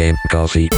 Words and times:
Game 0.00 0.16
Coffee. 0.30 0.68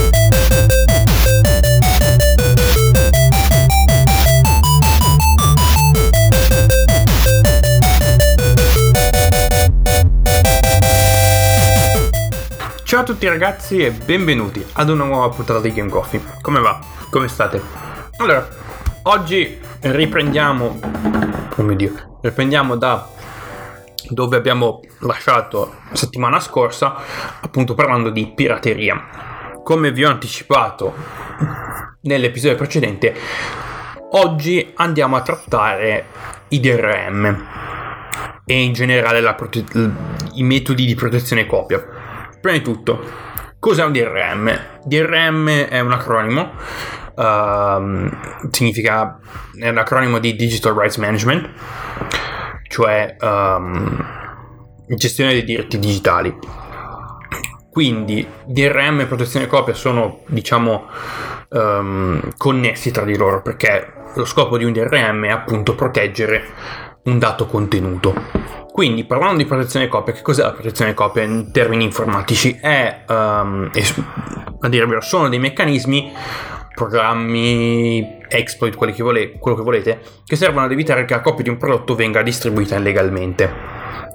Ciao 12.83 12.99
a 12.99 13.03
tutti 13.03 13.25
ragazzi 13.29 13.77
e 13.77 13.91
benvenuti 13.91 14.61
ad 14.73 14.89
una 14.89 15.05
nuova 15.05 15.29
puntata 15.29 15.61
di 15.61 15.71
Game 15.71 15.89
Coffee. 15.89 16.21
Come 16.41 16.59
va? 16.59 16.81
Come 17.09 17.29
state? 17.29 17.61
Allora, 18.17 18.45
oggi 19.03 19.57
riprendiamo, 19.79 20.79
oh 21.55 21.63
mio 21.63 21.75
Dio, 21.77 22.17
riprendiamo 22.21 22.75
da 22.75 23.12
dove 24.09 24.37
abbiamo 24.37 24.81
lasciato 24.99 25.75
la 25.89 25.95
settimana 25.95 26.39
scorsa, 26.39 26.95
appunto 27.41 27.73
parlando 27.73 28.09
di 28.09 28.31
pirateria. 28.33 29.61
Come 29.63 29.91
vi 29.91 30.03
ho 30.03 30.09
anticipato 30.09 30.93
nell'episodio 32.01 32.57
precedente, 32.57 33.15
oggi 34.11 34.71
andiamo 34.75 35.15
a 35.15 35.21
trattare 35.21 36.05
i 36.49 36.59
DRM 36.59 37.47
e 38.45 38.61
in 38.61 38.73
generale 38.73 39.33
prote- 39.35 39.65
i 40.33 40.43
metodi 40.43 40.85
di 40.85 40.95
protezione 40.95 41.45
copia. 41.45 41.81
Prima 42.41 42.57
di 42.57 42.63
tutto, 42.63 43.01
cos'è 43.59 43.83
un 43.85 43.93
DRM? 43.93 44.59
DRM 44.83 45.49
è 45.49 45.79
un 45.79 45.93
acronimo, 45.93 46.51
uh, 47.15 48.49
significa, 48.51 49.19
è 49.57 49.69
un 49.69 49.77
acronimo 49.77 50.19
di 50.19 50.35
Digital 50.35 50.73
Rights 50.73 50.97
Management, 50.97 51.49
cioè 52.73 53.15
um, 53.21 54.03
gestione 54.87 55.33
dei 55.33 55.43
diritti 55.43 55.77
digitali. 55.77 56.35
Quindi 57.69 58.27
DRM 58.45 59.01
e 59.01 59.05
protezione 59.05 59.45
copia 59.45 59.75
sono, 59.75 60.21
diciamo, 60.25 60.85
um, 61.49 62.19
connessi 62.35 62.89
tra 62.89 63.03
di 63.03 63.15
loro 63.15 63.43
perché 63.43 63.93
lo 64.15 64.25
scopo 64.25 64.57
di 64.57 64.63
un 64.63 64.73
DRM 64.73 65.25
è 65.25 65.29
appunto 65.29 65.75
proteggere 65.75 66.43
un 67.03 67.19
dato 67.19 67.45
contenuto. 67.45 68.15
Quindi, 68.71 69.03
parlando 69.03 69.37
di 69.37 69.45
protezione 69.45 69.87
copia, 69.87 70.13
che 70.13 70.23
cos'è 70.23 70.41
la 70.41 70.53
protezione 70.53 70.95
copia 70.95 71.21
in 71.21 71.51
termini 71.51 71.83
informatici? 71.83 72.57
È, 72.59 73.03
um, 73.07 73.69
a 74.61 74.67
dire 74.67 74.87
vero, 74.87 75.01
sono 75.01 75.29
dei 75.29 75.37
meccanismi, 75.37 76.11
programmi, 76.73 78.19
exploit, 78.27 78.75
che 78.93 79.03
vole- 79.03 79.31
quello 79.39 79.57
che 79.57 79.63
volete, 79.63 80.01
che 80.25 80.35
servono 80.35 80.65
ad 80.65 80.71
evitare 80.71 81.05
che 81.05 81.13
la 81.13 81.21
copia 81.21 81.43
di 81.43 81.49
un 81.49 81.57
prodotto 81.57 81.95
venga 81.95 82.21
distribuita 82.21 82.75
illegalmente. 82.75 83.51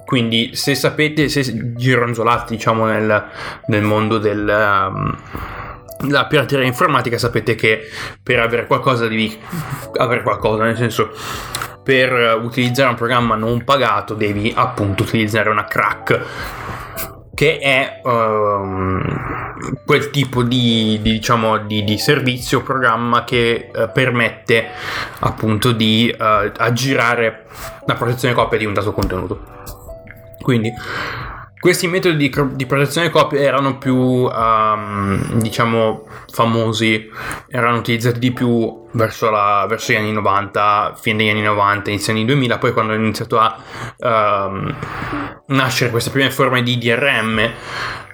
Quindi, 0.05 0.55
se 0.55 0.75
sapete, 0.75 1.29
se 1.29 1.75
gironzolate, 1.75 2.55
diciamo, 2.55 2.85
nel, 2.85 3.25
nel 3.67 3.83
mondo 3.83 4.17
del... 4.17 4.47
Um, 4.47 5.17
la 6.07 6.27
pirateria 6.27 6.65
informatica 6.65 7.17
sapete 7.17 7.55
che 7.55 7.81
per 8.23 8.39
avere 8.39 8.67
qualcosa 8.67 9.05
devi 9.05 9.37
avere 9.97 10.23
qualcosa, 10.23 10.63
nel 10.63 10.77
senso 10.77 11.11
per 11.83 12.39
utilizzare 12.41 12.89
un 12.89 12.95
programma 12.95 13.35
non 13.35 13.65
pagato 13.65 14.13
devi 14.13 14.53
appunto 14.55 15.03
utilizzare 15.03 15.49
una 15.49 15.65
crack 15.65 16.21
che 17.33 17.57
è 17.57 18.01
um, 18.03 19.48
quel 19.85 20.09
tipo 20.09 20.43
di, 20.43 20.99
di, 21.01 21.13
diciamo, 21.13 21.57
di, 21.59 21.83
di 21.83 21.97
servizio 21.97 22.61
programma 22.61 23.23
che 23.23 23.71
uh, 23.73 23.91
permette 23.91 24.67
appunto 25.19 25.71
di 25.71 26.13
uh, 26.17 26.51
aggirare 26.57 27.45
la 27.85 27.95
protezione 27.95 28.33
copia 28.33 28.57
di 28.57 28.65
un 28.65 28.73
dato 28.73 28.93
contenuto. 28.93 29.57
Quindi 30.41 30.71
questi 31.59 31.87
metodi 31.87 32.29
di, 32.29 32.33
di 32.53 32.65
protezione 32.65 33.09
copia 33.09 33.41
erano 33.41 33.77
più, 33.77 33.95
um, 33.95 35.39
diciamo, 35.41 36.07
famosi, 36.31 37.09
erano 37.49 37.79
utilizzati 37.79 38.17
di 38.17 38.31
più 38.31 38.87
verso, 38.93 39.29
la, 39.29 39.65
verso, 39.67 39.91
gli 39.91 39.97
anni 39.97 40.13
90, 40.13 40.93
fine 40.97 41.17
degli 41.17 41.29
anni 41.29 41.41
90, 41.41 41.89
inizio 41.89 42.13
anni 42.13 42.23
2000, 42.23 42.57
poi 42.59 42.71
quando 42.71 42.93
hanno 42.93 43.03
iniziato 43.03 43.37
a 43.37 43.57
um, 43.97 44.73
nascere 45.47 45.91
queste 45.91 46.11
prime 46.11 46.31
forme 46.31 46.63
di 46.63 46.77
DRM, 46.77 47.51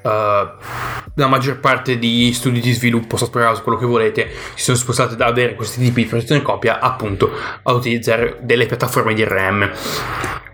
uh, 0.01 1.04
la 1.15 1.27
maggior 1.27 1.59
parte 1.59 1.97
di 1.97 2.31
studi 2.33 2.59
di 2.59 2.71
sviluppo, 2.71 3.17
software 3.17 3.47
house, 3.47 3.61
quello 3.61 3.77
che 3.77 3.85
volete, 3.85 4.29
si 4.55 4.63
sono 4.63 4.77
spostati 4.77 5.15
da 5.15 5.25
avere 5.25 5.55
questi 5.55 5.81
tipi 5.81 6.03
di 6.03 6.09
protezione 6.09 6.41
copia 6.41 6.79
appunto 6.79 7.31
a 7.63 7.71
utilizzare 7.73 8.37
delle 8.41 8.65
piattaforme 8.65 9.13
DRM. 9.13 9.71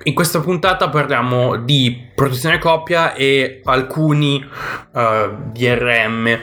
In 0.03 0.13
questa 0.15 0.39
puntata 0.39 0.89
parliamo 0.89 1.57
di 1.57 2.09
protezione 2.15 2.57
copia 2.57 3.13
e 3.13 3.61
alcuni 3.65 4.43
uh, 4.91 4.99
eh, 4.99 5.29
DRM. 5.53 6.39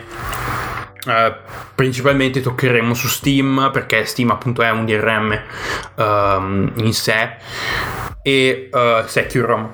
Uh, 1.06 1.11
eh, 1.11 1.35
principalmente 1.75 2.41
toccheremo 2.41 2.93
su 2.93 3.06
Steam 3.06 3.71
perché 3.73 4.05
Steam 4.05 4.31
appunto 4.31 4.62
è 4.62 4.71
un 4.71 4.85
DRM 4.85 5.41
um, 5.95 6.05
ehm, 6.05 6.73
in 6.77 6.93
sé 6.93 7.37
e 8.21 8.69
uh, 8.73 9.06
Securom 9.06 9.71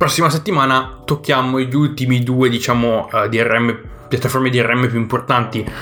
prossima 0.00 0.30
settimana 0.30 1.02
tocchiamo 1.04 1.60
gli 1.60 1.74
ultimi 1.74 2.22
due 2.22 2.48
diciamo 2.48 3.10
uh, 3.12 3.28
DRM 3.28 3.80
piattaforme 4.08 4.48
DRM 4.48 4.88
più 4.88 4.98
importanti 4.98 5.58
uh, 5.58 5.72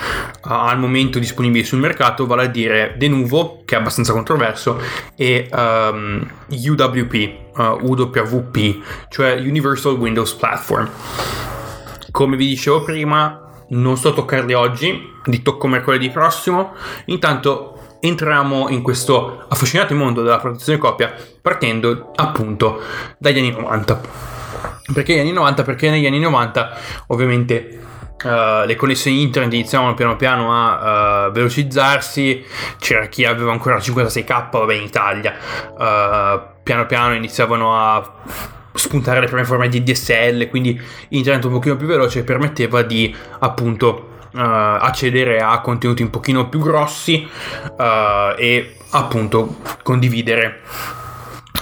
al 0.41 0.77
momento 0.77 1.21
disponibili 1.21 1.63
sul 1.63 1.79
mercato, 1.79 2.27
vale 2.27 2.43
a 2.43 2.47
dire 2.49 2.97
Denuvo, 2.99 3.63
che 3.65 3.77
è 3.77 3.79
abbastanza 3.79 4.13
controverso, 4.13 4.83
e 5.15 5.49
um, 5.53 6.29
UWP, 6.49 7.37
uh, 7.59 7.79
UWP, 7.81 9.07
cioè 9.09 9.35
Universal 9.39 9.95
Windows 9.95 10.33
Platform. 10.35 10.91
Come 12.11 12.37
vi 12.37 12.49
dicevo 12.49 12.83
prima, 12.83 13.53
non 13.69 13.97
sto 13.97 14.09
a 14.09 14.15
toccarli 14.15 14.53
oggi, 14.53 15.01
li 15.27 15.43
tocco 15.43 15.69
mercoledì 15.69 16.11
prossimo. 16.11 16.73
Intanto 17.05 17.78
entriamo 18.01 18.69
in 18.69 18.83
questo 18.83 19.45
affascinante 19.49 19.95
mondo 19.95 20.23
della 20.23 20.39
protezione 20.39 20.79
copia 20.79 21.15
partendo 21.41 22.13
appunto 22.15 22.81
dagli 23.19 23.39
anni 23.39 23.51
90. 23.51 24.01
Perché 24.93 25.15
gli 25.15 25.19
anni 25.19 25.33
90? 25.33 25.63
Perché 25.63 25.91
negli 25.91 26.07
anni 26.07 26.21
90 26.21 26.79
ovviamente 27.09 27.83
Uh, 28.21 28.67
le 28.67 28.75
connessioni 28.75 29.23
internet 29.23 29.53
iniziavano 29.53 29.95
piano 29.95 30.17
piano 30.17 30.53
a 30.53 31.29
uh, 31.29 31.31
velocizzarsi, 31.31 32.45
c'era 32.81 33.07
chi 33.07 33.25
aveva 33.25 33.53
ancora 33.53 33.77
56k, 33.77 34.51
vabbè 34.51 34.75
in 34.75 34.83
Italia, 34.83 35.37
uh, 35.71 36.41
piano 36.61 36.87
piano 36.87 37.15
iniziavano 37.15 37.77
a 37.77 38.15
spuntare 38.75 39.21
le 39.21 39.27
prime 39.27 39.45
forme 39.45 39.69
di 39.69 39.85
DSL, 39.85 40.49
quindi 40.49 40.81
internet 41.11 41.45
un 41.45 41.53
pochino 41.53 41.77
più 41.77 41.87
veloce 41.87 42.25
permetteva 42.25 42.83
di 42.83 43.15
appunto 43.39 44.18
accedere 44.41 45.41
a 45.41 45.61
contenuti 45.61 46.03
un 46.03 46.11
pochino 46.11 46.49
più 46.49 46.61
grossi 46.61 47.29
e 47.77 48.77
appunto 48.91 49.57
condividere 49.83 50.61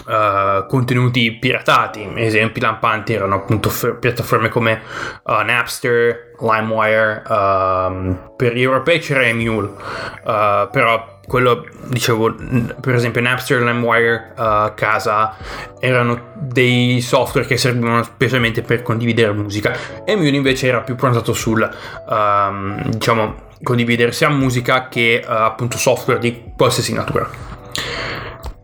uh, 0.07 0.67
contenuti 0.67 1.33
piratati. 1.33 2.11
Esempi 2.15 2.61
lampanti 2.61 3.13
erano 3.13 3.35
appunto 3.37 3.69
f- 3.69 3.97
piattaforme 3.99 4.49
come 4.49 4.81
uh, 5.25 5.43
Napster, 5.43 6.33
LimeWire, 6.39 7.23
uh, 7.27 8.35
per 8.37 8.55
gli 8.55 8.63
europei 8.63 8.99
c'era 8.99 9.25
Emule, 9.25 9.69
uh, 9.69 10.69
però 10.71 11.16
quello 11.27 11.67
dicevo 11.87 12.35
per 12.81 12.95
esempio 12.95 13.21
Napster, 13.21 13.61
LimeWire, 13.61 14.33
uh, 14.37 14.75
Casa 14.75 15.37
erano 15.81 16.33
dei 16.35 17.01
software 17.01 17.47
che 17.47 17.57
servivano 17.57 18.03
specialmente 18.03 18.63
per 18.63 18.83
condividere 18.83 19.33
musica. 19.33 19.77
Emule 20.05 20.29
invece 20.29 20.69
era 20.69 20.81
più 20.81 20.95
prontato 20.95 21.33
sul 21.33 21.69
um, 22.09 22.83
diciamo 22.89 23.45
condividere 23.63 24.13
sia 24.13 24.29
musica 24.29 24.89
che 24.89 25.23
uh, 25.25 25.31
appunto 25.31 25.79
software 25.79 26.21
di 26.21 26.53
qualsiasi 26.57 26.93
natura. 26.93 27.29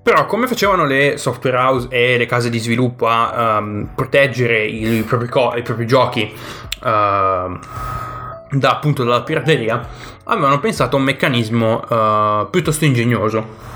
Però 0.02 0.26
come 0.26 0.48
facevano 0.48 0.84
le 0.84 1.16
software 1.16 1.56
house 1.56 1.86
e 1.88 2.18
le 2.18 2.26
case 2.26 2.50
di 2.50 2.58
sviluppo 2.58 3.06
a 3.06 3.58
um, 3.58 3.88
proteggere 3.94 4.64
i 4.64 5.02
propri, 5.02 5.28
co- 5.28 5.54
i 5.56 5.62
propri 5.62 5.86
giochi 5.86 6.32
uh, 6.82 7.58
da, 8.52 8.70
appunto 8.70 9.04
dalla 9.04 9.22
pirateria, 9.22 9.88
avevano 10.24 10.60
pensato 10.60 10.96
a 10.96 10.98
un 10.98 11.04
meccanismo 11.04 11.80
uh, 11.80 12.50
piuttosto 12.50 12.84
ingegnoso. 12.84 13.70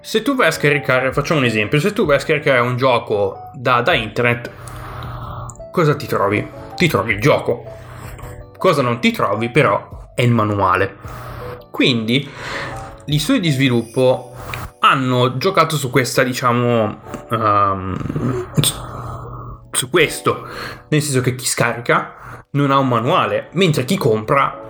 Se 0.00 0.22
tu 0.22 0.34
vai 0.34 0.48
a 0.48 0.50
scaricare, 0.50 1.12
facciamo 1.12 1.40
un 1.40 1.46
esempio, 1.46 1.78
se 1.80 1.92
tu 1.92 2.04
vai 2.04 2.16
a 2.16 2.20
scaricare 2.20 2.60
un 2.60 2.76
gioco 2.76 3.50
da, 3.54 3.80
da 3.82 3.94
internet, 3.94 4.50
cosa 5.70 5.94
ti 5.94 6.06
trovi? 6.06 6.46
Ti 6.74 6.88
trovi 6.88 7.12
il 7.14 7.20
gioco. 7.20 7.64
Cosa 8.56 8.82
non 8.82 9.00
ti 9.00 9.10
trovi 9.10 9.50
però 9.50 10.12
è 10.14 10.22
il 10.22 10.32
manuale. 10.32 10.96
Quindi 11.70 12.28
gli 13.04 13.18
studi 13.18 13.40
di 13.40 13.50
sviluppo 13.50 14.34
hanno 14.80 15.36
giocato 15.36 15.76
su 15.76 15.90
questa, 15.90 16.22
diciamo, 16.22 17.00
um, 17.30 17.96
su 19.70 19.90
questo, 19.90 20.46
nel 20.88 21.02
senso 21.02 21.20
che 21.20 21.34
chi 21.34 21.46
scarica 21.46 22.19
non 22.52 22.70
ha 22.70 22.78
un 22.78 22.88
manuale, 22.88 23.48
mentre 23.52 23.84
chi 23.84 23.96
compra 23.96 24.68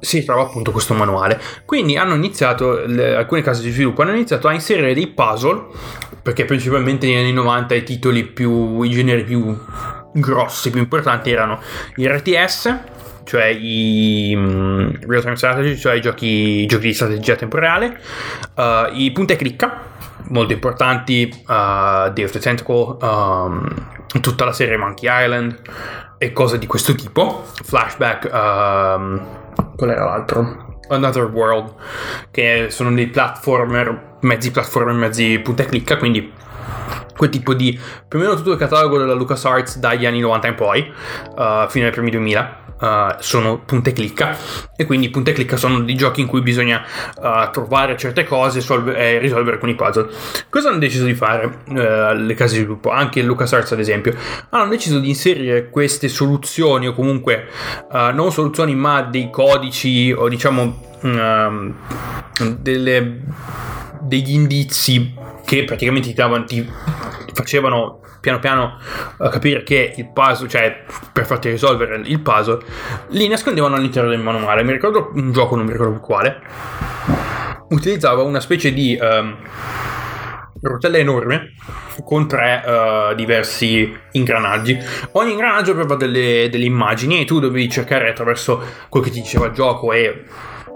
si 0.00 0.24
trova 0.24 0.42
appunto 0.42 0.70
questo 0.70 0.94
manuale. 0.94 1.40
Quindi 1.64 1.96
hanno 1.96 2.14
iniziato, 2.14 2.84
le, 2.86 3.14
alcune 3.14 3.42
case 3.42 3.62
di 3.62 3.70
sviluppo 3.70 4.02
hanno 4.02 4.12
iniziato 4.12 4.48
a 4.48 4.52
inserire 4.52 4.94
dei 4.94 5.08
puzzle, 5.08 5.66
perché 6.22 6.44
principalmente 6.44 7.06
negli 7.06 7.16
anni 7.16 7.32
90 7.32 7.74
i 7.74 7.82
titoli 7.82 8.24
più, 8.24 8.82
i 8.82 8.90
generi 8.90 9.24
più 9.24 9.56
grossi, 10.12 10.70
più 10.70 10.80
importanti 10.80 11.30
erano 11.30 11.60
i 11.96 12.06
RTS, 12.06 12.78
cioè 13.24 13.46
i 13.46 14.32
um, 14.36 14.96
real 15.06 15.22
time 15.22 15.36
strategy, 15.36 15.76
cioè 15.76 15.94
i 15.94 16.00
giochi, 16.00 16.66
giochi 16.66 16.86
di 16.86 16.94
strategia 16.94 17.32
a 17.32 17.36
tempo 17.36 17.58
reale, 17.58 17.98
uh, 18.54 18.92
i 18.92 19.10
punta 19.12 19.32
e 19.32 19.36
clicca, 19.36 19.80
molto 20.28 20.52
importanti, 20.52 21.28
uh, 21.32 22.10
Day 22.12 22.24
of 22.24 22.30
the 22.30 22.38
Tentacle, 22.38 22.96
um, 23.00 23.66
tutta 24.20 24.44
la 24.44 24.52
serie 24.52 24.76
Monkey 24.76 25.08
Island 25.10 25.60
e 26.18 26.32
cose 26.32 26.58
di 26.58 26.66
questo 26.66 26.94
tipo, 26.94 27.44
flashback, 27.62 28.30
um, 28.32 29.26
qual 29.76 29.90
era 29.90 30.04
l'altro? 30.04 30.78
Another 30.88 31.24
World, 31.24 31.74
che 32.30 32.66
sono 32.68 32.92
dei 32.92 33.06
platformer, 33.06 34.18
mezzi 34.20 34.50
platformer, 34.50 34.94
mezzi 34.94 35.38
punta 35.40 35.62
e 35.62 35.66
clicca, 35.66 35.96
quindi 35.96 36.32
quel 37.16 37.30
tipo 37.30 37.54
di 37.54 37.78
più 38.08 38.18
o 38.18 38.22
meno 38.22 38.34
tutto 38.34 38.52
il 38.52 38.58
catalogo 38.58 38.98
della 38.98 39.14
LucasArts 39.14 39.78
dagli 39.78 40.04
anni 40.04 40.20
90 40.20 40.48
in 40.48 40.54
poi, 40.54 40.92
uh, 41.36 41.68
fino 41.68 41.86
ai 41.86 41.92
primi 41.92 42.10
2000. 42.10 42.63
Uh, 42.80 43.14
sono 43.20 43.60
punta 43.60 43.90
e 43.90 43.92
clicca 43.92 44.36
e 44.76 44.84
quindi 44.84 45.08
punta 45.08 45.30
e 45.30 45.32
clicca 45.32 45.56
sono 45.56 45.80
dei 45.80 45.94
giochi 45.94 46.20
in 46.20 46.26
cui 46.26 46.42
bisogna 46.42 46.84
uh, 47.16 47.50
trovare 47.52 47.96
certe 47.96 48.24
cose 48.24 48.60
solve- 48.60 48.96
e 48.96 49.18
risolvere 49.18 49.54
alcuni 49.54 49.74
puzzle. 49.74 50.08
Cosa 50.50 50.68
hanno 50.68 50.78
deciso 50.78 51.04
di 51.04 51.14
fare 51.14 51.60
uh, 51.68 51.72
le 52.14 52.34
case 52.34 52.56
di 52.56 52.62
sviluppo? 52.62 52.90
Anche 52.90 53.22
LucasArts 53.22 53.72
ad 53.72 53.78
esempio. 53.78 54.14
Hanno 54.50 54.68
deciso 54.68 54.98
di 54.98 55.08
inserire 55.08 55.70
queste 55.70 56.08
soluzioni 56.08 56.88
o 56.88 56.92
comunque 56.92 57.48
non 57.90 58.32
soluzioni 58.32 58.74
ma 58.74 59.02
dei 59.02 59.30
codici 59.30 60.12
o 60.12 60.28
diciamo 60.28 60.96
um, 61.02 61.74
delle, 62.58 63.20
degli 64.00 64.32
indizi 64.32 65.14
che 65.44 65.64
praticamente 65.64 66.08
ti, 66.08 66.14
davano, 66.14 66.44
ti 66.44 66.66
facevano 67.32 68.00
piano 68.24 68.38
piano 68.38 68.78
uh, 69.18 69.28
capire 69.28 69.62
che 69.62 69.92
il 69.94 70.10
puzzle, 70.10 70.48
cioè 70.48 70.84
per 71.12 71.26
farti 71.26 71.50
risolvere 71.50 72.00
il 72.02 72.20
puzzle, 72.20 72.58
li 73.10 73.28
nascondevano 73.28 73.74
all'interno 73.74 74.08
del 74.08 74.20
manuale. 74.20 74.62
Mi 74.62 74.72
ricordo 74.72 75.10
un 75.12 75.30
gioco, 75.30 75.56
non 75.56 75.66
mi 75.66 75.72
ricordo 75.72 76.00
quale, 76.00 76.40
utilizzava 77.68 78.22
una 78.22 78.40
specie 78.40 78.72
di 78.72 78.98
um, 78.98 79.36
rotella 80.62 80.96
enorme 80.96 81.52
con 82.02 82.26
tre 82.26 82.62
uh, 82.64 83.14
diversi 83.14 83.94
ingranaggi. 84.12 84.78
Ogni 85.12 85.32
ingranaggio 85.32 85.72
aveva 85.72 85.94
delle, 85.94 86.48
delle 86.50 86.64
immagini 86.64 87.20
e 87.20 87.24
tu 87.26 87.40
dovevi 87.40 87.68
cercare 87.68 88.08
attraverso 88.08 88.62
quel 88.88 89.04
che 89.04 89.10
ti 89.10 89.20
diceva 89.20 89.46
il 89.46 89.52
gioco 89.52 89.92
e 89.92 90.24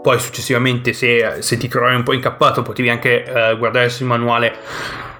poi 0.02 0.18
successivamente 0.20 0.92
se, 0.92 1.36
se 1.38 1.56
ti 1.56 1.66
trovavi 1.66 1.96
un 1.96 2.02
po' 2.02 2.12
incappato 2.12 2.60
potevi 2.60 2.90
anche 2.90 3.24
uh, 3.26 3.56
guardare 3.56 3.88
sul 3.88 4.06
manuale 4.06 4.54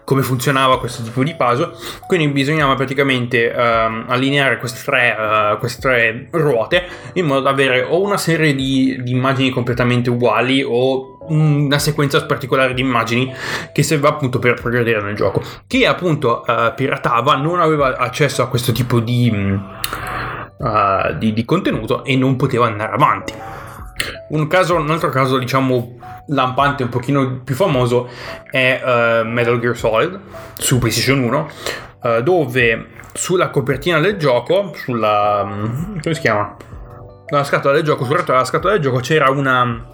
come 0.08 0.22
funzionava 0.22 0.78
questo 0.78 1.02
tipo 1.02 1.22
di 1.22 1.34
puzzle. 1.34 1.72
Quindi 2.06 2.28
bisognava 2.28 2.75
praticamente 2.76 3.52
uh, 3.55 4.10
allineare 4.10 4.56
queste 4.56 4.81
tre, 4.82 5.14
uh, 5.14 5.58
queste 5.58 5.81
tre, 5.82 6.28
ruote 6.31 6.87
in 7.12 7.26
modo 7.26 7.43
da 7.43 7.50
avere 7.50 7.82
o 7.82 8.00
una 8.00 8.16
serie 8.16 8.55
di, 8.55 8.99
di, 9.02 9.10
immagini 9.10 9.50
completamente 9.50 10.08
uguali 10.08 10.64
o 10.66 11.19
una 11.28 11.78
sequenza 11.78 12.25
particolare 12.25 12.72
di 12.72 12.81
immagini 12.81 13.31
che 13.70 13.82
serviva 13.82 14.08
appunto 14.08 14.38
per 14.38 14.55
progredire 14.55 15.02
nel 15.02 15.14
gioco. 15.14 15.43
Chi 15.66 15.84
appunto 15.84 16.43
uh, 16.46 16.72
piratava 16.75 17.34
non 17.34 17.60
aveva 17.60 17.99
accesso 17.99 18.40
a 18.40 18.49
questo 18.49 18.72
tipo 18.72 19.00
di, 19.00 19.31
uh, 19.31 21.19
di, 21.19 21.34
di 21.34 21.44
contenuto 21.44 22.02
e 22.02 22.16
non 22.16 22.37
poteva 22.37 22.64
andare 22.64 22.94
avanti. 22.94 23.34
Un, 24.29 24.47
caso, 24.47 24.77
un 24.77 24.91
altro 24.91 25.09
caso, 25.09 25.39
diciamo, 25.39 25.99
lampante, 26.29 26.83
un 26.83 26.89
pochino 26.89 27.41
più 27.43 27.55
famoso 27.55 28.09
è 28.51 28.81
uh, 28.83 29.27
Metal 29.27 29.59
Gear 29.59 29.77
Solid 29.77 30.21
su 30.57 30.79
PlayStation 30.79 31.23
1, 31.23 31.51
uh, 32.03 32.23
dove 32.23 32.87
sulla 33.13 33.51
copertina 33.51 33.99
del 34.01 34.17
gioco, 34.17 34.73
sulla... 34.75 35.43
Um, 35.43 36.01
come 36.01 36.15
si 36.15 36.21
chiama? 36.21 36.57
La 37.31 37.45
scatola 37.45 37.75
del 37.75 37.83
gioco, 37.83 38.05
sul 38.05 38.23
scatola 38.45 38.73
del 38.73 38.83
gioco 38.83 39.01
c'era 39.01 39.31
una 39.31 39.87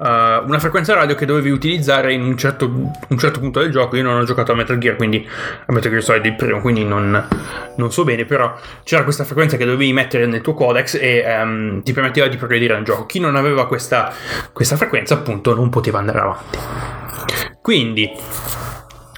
uh, 0.00 0.46
una 0.46 0.58
frequenza 0.58 0.94
radio 0.94 1.14
che 1.14 1.26
dovevi 1.26 1.50
utilizzare 1.50 2.12
in 2.12 2.22
un 2.22 2.36
certo, 2.36 2.66
un 2.66 3.18
certo, 3.18 3.38
punto 3.40 3.60
del 3.60 3.70
gioco. 3.70 3.96
Io 3.96 4.02
non 4.02 4.18
ho 4.18 4.24
giocato 4.24 4.52
a 4.52 4.54
Metal 4.54 4.78
Gear, 4.78 4.96
quindi 4.96 5.26
a 5.66 5.72
Metal 5.72 5.90
Gear 5.90 6.02
Solid 6.02 6.24
il 6.24 6.34
primo, 6.34 6.60
quindi 6.60 6.84
non, 6.84 7.28
non 7.76 7.92
so 7.92 8.04
bene, 8.04 8.24
però 8.24 8.54
c'era 8.82 9.04
questa 9.04 9.24
frequenza 9.24 9.56
che 9.56 9.64
dovevi 9.64 9.92
mettere 9.92 10.26
nel 10.26 10.40
tuo 10.40 10.54
codex 10.54 10.94
e 11.00 11.24
um, 11.42 11.82
ti 11.82 11.92
permetteva 11.92 12.26
di 12.28 12.36
progredire 12.36 12.74
nel 12.74 12.84
gioco. 12.84 13.06
Chi 13.06 13.20
non 13.20 13.36
aveva 13.36 13.66
questa, 13.66 14.12
questa 14.52 14.76
frequenza, 14.76 15.14
appunto, 15.14 15.54
non 15.54 15.68
poteva 15.68 15.98
andare 15.98 16.18
avanti. 16.18 16.58
Quindi, 17.60 18.10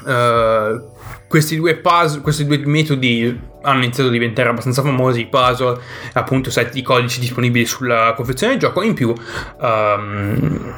uh, 0.04 0.91
questi 1.32 1.56
due, 1.56 1.76
puzzle, 1.76 2.20
questi 2.20 2.44
due 2.44 2.58
metodi 2.58 3.40
hanno 3.62 3.82
iniziato 3.82 4.10
a 4.10 4.12
diventare 4.12 4.50
abbastanza 4.50 4.82
famosi, 4.82 5.24
puzzle, 5.30 5.80
appunto 6.12 6.50
set 6.50 6.72
di 6.72 6.82
codici 6.82 7.20
disponibili 7.20 7.64
sulla 7.64 8.12
confezione 8.14 8.52
del 8.52 8.60
gioco, 8.60 8.82
in 8.82 8.92
più 8.92 9.14
um, 9.58 10.74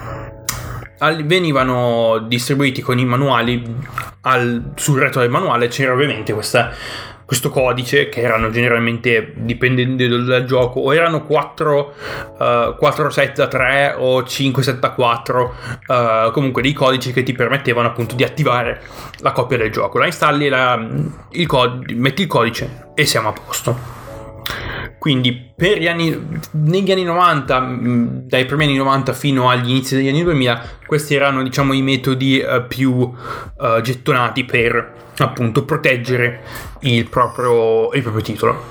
venivano 1.24 2.24
distribuiti 2.28 2.82
con 2.82 3.00
i 3.00 3.04
manuali 3.04 3.64
al, 4.20 4.70
sul 4.76 5.00
retro 5.00 5.22
del 5.22 5.30
manuale 5.30 5.66
c'era 5.66 5.92
ovviamente 5.92 6.32
questa 6.32 6.70
questo 7.34 7.50
codice 7.50 8.08
che 8.08 8.20
erano 8.20 8.48
generalmente 8.50 9.32
dipendendo 9.34 10.22
dal 10.22 10.44
gioco 10.44 10.78
o 10.78 10.94
erano 10.94 11.24
4, 11.24 11.94
uh, 12.38 12.76
4 12.76 13.10
set 13.10 13.40
a 13.40 13.48
3 13.48 13.96
o 13.98 14.22
5 14.22 14.62
set 14.62 14.84
a 14.84 14.90
4 14.90 15.54
uh, 15.86 16.30
comunque 16.30 16.62
dei 16.62 16.72
codici 16.72 17.12
che 17.12 17.24
ti 17.24 17.32
permettevano 17.32 17.88
appunto 17.88 18.14
di 18.14 18.22
attivare 18.22 18.80
la 19.18 19.32
copia 19.32 19.56
del 19.56 19.72
gioco. 19.72 19.98
La 19.98 20.06
installi 20.06 20.48
la, 20.48 20.80
il 21.30 21.46
cod- 21.48 21.90
metti 21.90 22.22
il 22.22 22.28
codice 22.28 22.92
e 22.94 23.04
siamo 23.04 23.30
a 23.30 23.32
posto 23.32 24.03
quindi 25.04 25.52
anni, 25.86 26.40
negli 26.52 26.90
anni 26.90 27.02
90, 27.04 27.60
mm, 27.60 28.06
dai 28.22 28.46
primi 28.46 28.64
anni 28.64 28.76
90 28.76 29.12
fino 29.12 29.50
agli 29.50 29.68
inizi 29.68 29.96
degli 29.96 30.08
anni 30.08 30.22
2000, 30.22 30.62
questi 30.86 31.14
erano 31.14 31.42
diciamo 31.42 31.74
i 31.74 31.82
metodi 31.82 32.42
uh, 32.42 32.66
più 32.66 32.90
uh, 32.90 33.80
gettonati 33.82 34.44
per 34.44 34.94
appunto 35.18 35.66
proteggere 35.66 36.40
il 36.80 37.06
proprio, 37.10 37.92
il 37.92 38.00
proprio 38.00 38.22
titolo. 38.22 38.64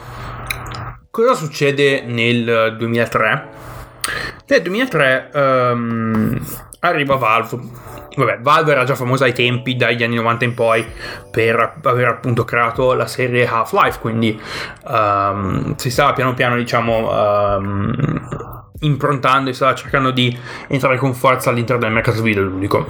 Cosa 1.11 1.35
succede 1.35 2.01
nel 2.01 2.77
2003? 2.79 3.49
Nel 4.47 4.61
2003 4.63 5.29
um, 5.35 6.45
arriva 6.79 7.15
Valve 7.15 7.59
Vabbè, 8.15 8.39
Valve 8.41 8.71
era 8.71 8.83
già 8.83 8.95
famosa 8.95 9.25
ai 9.25 9.33
tempi, 9.33 9.75
dagli 9.75 10.03
anni 10.03 10.15
90 10.15 10.45
in 10.45 10.53
poi, 10.53 10.85
per 11.31 11.79
aver 11.83 12.07
appunto 12.07 12.43
creato 12.43 12.93
la 12.93 13.07
serie 13.07 13.47
Half-Life, 13.47 13.99
quindi 13.99 14.39
um, 14.87 15.75
si 15.75 15.89
stava 15.89 16.13
piano 16.13 16.33
piano, 16.33 16.55
diciamo, 16.55 17.57
um, 17.57 17.93
improntando 18.81 19.49
e 19.49 19.53
stava 19.53 19.73
cercando 19.73 20.11
di 20.11 20.37
entrare 20.67 20.97
con 20.97 21.13
forza 21.13 21.49
all'interno 21.49 21.81
del 21.83 21.91
mercato 21.91 22.21
videoludico. 22.21 22.85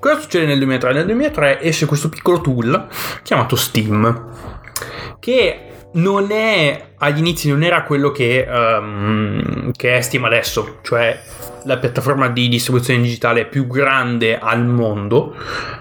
Cosa 0.00 0.20
succede 0.20 0.46
nel 0.46 0.58
2003? 0.58 0.92
Nel 0.92 1.06
2003 1.06 1.60
esce 1.62 1.86
questo 1.86 2.08
piccolo 2.08 2.40
tool 2.40 2.88
chiamato 3.22 3.56
Steam, 3.56 4.30
che 5.20 5.60
non 5.92 6.30
è 6.30 6.92
agli 6.98 7.18
inizi 7.18 7.48
non 7.48 7.62
era 7.62 7.82
quello 7.84 8.10
che, 8.10 8.46
um, 8.48 9.70
che 9.72 9.96
è 9.96 10.00
Steam 10.00 10.24
adesso, 10.24 10.78
cioè 10.82 11.20
la 11.66 11.76
piattaforma 11.78 12.28
di 12.28 12.48
distribuzione 12.48 13.02
digitale 13.02 13.44
più 13.44 13.66
grande 13.66 14.38
al 14.38 14.64
mondo 14.64 15.34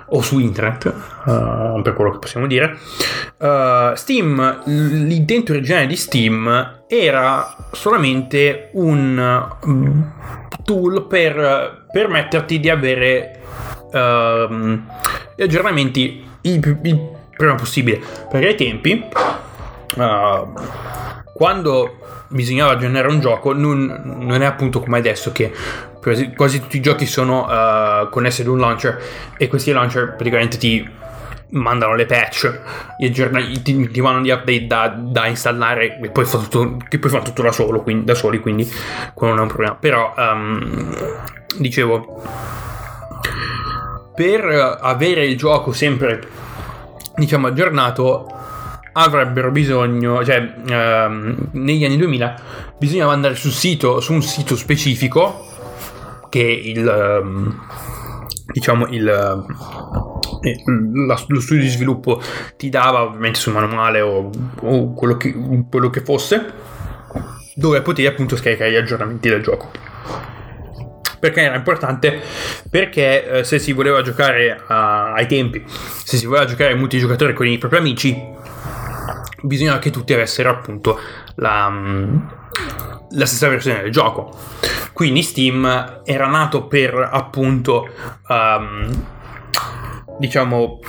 o 0.08 0.22
su 0.22 0.40
internet, 0.40 0.94
uh, 1.26 1.82
per 1.82 1.94
quello 1.94 2.12
che 2.12 2.20
possiamo 2.20 2.48
dire. 2.48 2.78
Uh, 3.38 3.94
Steam, 3.96 4.62
l'intento 4.66 5.54
originale 5.54 5.88
di 5.88 5.96
Steam 5.96 6.84
era 6.88 7.56
solamente 7.72 8.70
un 8.74 9.48
mm, 9.68 10.02
tool 10.64 11.06
per 11.08 11.86
permetterti 11.92 12.60
di 12.60 12.70
avere 12.70 13.40
uh, 13.92 14.54
gli 15.36 15.42
aggiornamenti 15.42 16.24
il, 16.42 16.80
il, 16.84 17.10
prima 17.36 17.56
possibile, 17.56 18.02
perché 18.30 18.48
ai 18.48 18.56
tempi 18.56 19.06
quando 21.36 21.98
bisognava 22.30 22.72
aggiornare 22.72 23.10
un 23.10 23.20
gioco 23.20 23.52
non, 23.52 24.22
non, 24.22 24.42
è 24.42 24.46
appunto 24.46 24.80
come 24.80 25.00
adesso 25.00 25.34
che 25.34 25.52
quasi, 26.34 26.62
tutti 26.62 26.78
i 26.78 26.80
giochi 26.80 27.06
sono 27.06 27.44
uh, 27.44 28.08
connessi 28.08 28.40
ad 28.40 28.48
un 28.48 28.58
launcher 28.58 29.02
e 29.36 29.50
questi 29.50 29.74
launcher 29.74 30.16
praticamente 30.16 30.56
ti 30.56 30.90
mandano 31.50 31.94
le 31.94 32.06
patch 32.06 32.58
ti, 32.98 33.90
ti 33.92 34.02
mandano 34.02 34.24
gli 34.24 34.30
update 34.30 34.66
da, 34.66 34.88
da, 34.98 35.28
installare 35.28 36.00
e 36.00 36.10
poi 36.10 36.24
fa 36.24 36.38
tutto, 36.38 36.78
che 36.88 37.00
poi 37.00 37.10
fanno 37.10 37.24
tutto 37.24 37.42
da, 37.42 37.52
solo, 37.52 37.82
quindi, 37.82 38.06
da 38.06 38.16
soli 38.16 38.40
quindi 38.40 38.72
quello 39.14 39.34
non 39.34 39.42
è 39.42 39.46
un 39.48 39.50
problema. 39.50 39.76
Però 39.76 40.14
um, 40.16 40.96
dicevo 41.58 42.24
per 44.16 44.78
avere 44.80 45.26
il 45.26 45.36
gioco 45.36 45.74
sempre 45.74 46.26
diciamo 47.18 47.48
aggiornato 47.48 48.45
avrebbero 48.98 49.52
bisogno, 49.52 50.24
cioè 50.24 50.54
ehm, 50.68 51.50
negli 51.52 51.84
anni 51.84 51.98
2000 51.98 52.36
bisognava 52.78 53.12
andare 53.14 53.36
sul 53.36 53.52
sito, 53.52 54.00
su 54.00 54.14
un 54.14 54.22
sito 54.22 54.56
specifico 54.56 55.46
che 56.30 56.42
il, 56.42 56.88
ehm, 56.88 57.68
diciamo 58.52 58.88
il, 58.88 59.04
la, 59.04 59.44
lo 61.28 61.42
studio 61.42 61.64
di 61.64 61.70
sviluppo 61.70 62.22
ti 62.56 62.70
dava, 62.70 63.04
ovviamente 63.04 63.40
sul 63.40 63.54
manuale 63.54 64.00
o, 64.00 64.30
o 64.62 64.94
quello, 64.94 65.18
che, 65.18 65.34
quello 65.70 65.90
che 65.90 66.02
fosse, 66.02 66.54
dove 67.56 67.82
potevi 67.82 68.08
appunto 68.08 68.38
scaricare 68.38 68.72
gli 68.72 68.76
aggiornamenti 68.76 69.28
del 69.28 69.42
gioco. 69.42 69.72
Perché 71.20 71.42
era 71.42 71.56
importante? 71.56 72.22
Perché 72.70 73.40
eh, 73.40 73.44
se 73.44 73.60
si 73.60 73.74
voleva 73.74 74.02
giocare 74.04 74.62
a, 74.68 75.14
ai 75.14 75.26
tempi 75.26 75.64
se 75.68 76.18
si 76.18 76.28
voleva 76.28 76.46
giocare 76.46 76.76
multigiocatore 76.76 77.34
con 77.34 77.48
i 77.48 77.58
propri 77.58 77.80
amici 77.80 78.16
bisognava 79.46 79.80
che 79.80 79.90
tutti 79.90 80.14
avessero 80.14 80.50
appunto 80.50 81.00
la, 81.36 81.70
mm, 81.70 82.18
la 83.12 83.26
stessa 83.26 83.48
versione 83.48 83.82
del 83.82 83.92
gioco 83.92 84.38
quindi 84.94 85.22
Steam 85.22 86.02
era 86.04 86.28
nato 86.28 86.68
per 86.68 87.10
appunto 87.12 87.90
um, 88.28 89.08
diciamo 90.18 90.80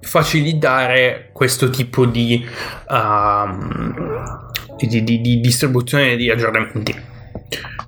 facilitare 0.00 1.30
questo 1.32 1.68
tipo 1.70 2.06
di, 2.06 2.46
um, 2.88 4.52
di, 4.76 5.02
di, 5.02 5.20
di 5.20 5.40
distribuzione 5.40 6.16
di 6.16 6.30
aggiornamenti 6.30 6.94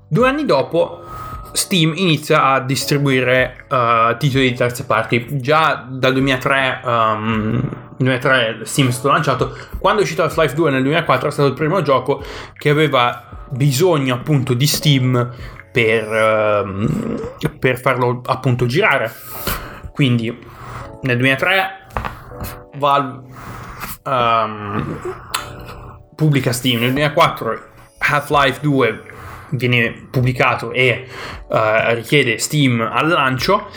due 0.09 0.29
anni 0.29 0.45
dopo 0.45 1.05
Steam 1.53 1.93
inizia 1.97 2.45
a 2.45 2.61
distribuire 2.61 3.65
uh, 3.69 4.17
titoli 4.17 4.51
di 4.51 4.57
terze 4.57 4.85
parti. 4.85 5.27
Già 5.41 5.87
dal 5.91 6.13
2003, 6.13 6.81
um, 6.85 7.88
2003 7.99 8.61
Steam 8.63 8.89
è 8.89 8.93
stato 8.93 9.09
lanciato. 9.09 9.57
Quando 9.79 10.01
è 10.01 10.05
uscito 10.05 10.23
Half-Life 10.23 10.55
2 10.55 10.71
nel 10.71 10.83
2004 10.83 11.29
è 11.29 11.33
stato 11.33 11.49
il 11.49 11.55
primo 11.55 11.83
gioco 11.83 12.23
che 12.57 12.71
aveva 12.71 13.47
bisogno 13.51 14.15
appunto 14.15 14.55
di 14.55 14.67
Steam 14.67 15.35
per, 15.73 16.09
uh, 16.09 17.59
per 17.59 17.81
farlo 17.81 18.23
appunto 18.25 18.67
girare. 18.67 19.13
Quindi 19.93 20.37
nel 21.03 21.17
2003 21.17 21.87
Valve 22.77 23.23
um, 24.05 25.01
pubblica 26.15 26.53
Steam, 26.53 26.81
nel 26.81 26.93
2004 26.93 27.63
Half-Life 27.99 28.61
2 28.63 29.03
viene 29.51 30.09
pubblicato 30.11 30.73
e 30.73 31.07
uh, 31.49 31.95
richiede 31.95 32.39
Steam 32.39 32.81
al 32.81 33.09
lancio 33.09 33.69